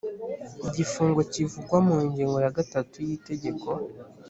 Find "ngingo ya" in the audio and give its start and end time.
2.07-2.53